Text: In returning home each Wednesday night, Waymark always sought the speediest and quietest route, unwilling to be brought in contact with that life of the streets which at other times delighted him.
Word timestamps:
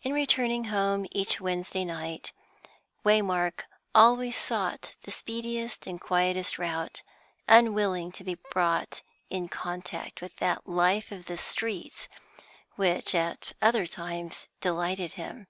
In 0.00 0.14
returning 0.14 0.64
home 0.72 1.04
each 1.10 1.42
Wednesday 1.42 1.84
night, 1.84 2.32
Waymark 3.04 3.64
always 3.94 4.34
sought 4.34 4.94
the 5.02 5.10
speediest 5.10 5.86
and 5.86 6.00
quietest 6.00 6.58
route, 6.58 7.02
unwilling 7.46 8.10
to 8.12 8.24
be 8.24 8.36
brought 8.50 9.02
in 9.28 9.46
contact 9.50 10.22
with 10.22 10.36
that 10.36 10.66
life 10.66 11.12
of 11.12 11.26
the 11.26 11.36
streets 11.36 12.08
which 12.76 13.14
at 13.14 13.52
other 13.60 13.86
times 13.86 14.46
delighted 14.62 15.12
him. 15.20 15.46